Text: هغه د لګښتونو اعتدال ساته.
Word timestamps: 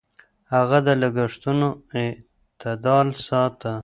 هغه 0.53 0.77
د 0.87 0.89
لګښتونو 1.01 1.67
اعتدال 1.99 3.07
ساته. 3.27 3.73